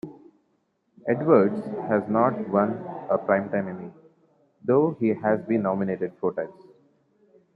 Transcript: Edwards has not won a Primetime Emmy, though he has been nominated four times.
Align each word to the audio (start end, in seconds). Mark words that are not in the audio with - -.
Edwards 1.07 1.63
has 1.87 2.01
not 2.09 2.49
won 2.49 2.71
a 3.07 3.19
Primetime 3.19 3.69
Emmy, 3.69 3.91
though 4.65 4.97
he 4.99 5.09
has 5.09 5.39
been 5.43 5.61
nominated 5.61 6.11
four 6.19 6.33
times. 6.33 6.59